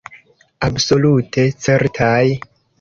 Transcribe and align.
Absolute 0.67 1.47
certaj. 1.69 2.27